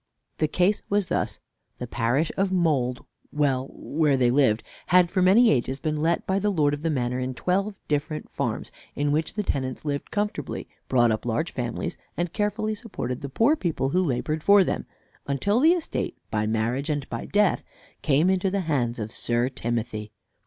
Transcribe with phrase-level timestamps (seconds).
[0.39, 1.39] The case was thus:
[1.77, 6.39] The parish of Mould well, where they lived, had for many ages been let by
[6.39, 10.67] the lord of the manor in twelve different farms, in which the tenants lived comfortably,
[10.87, 14.87] brought up large families, and carefully supported the poor people who labored for them,
[15.27, 17.63] until the estate by marriage and by death
[18.01, 20.11] came into the hands of Sir Timothy.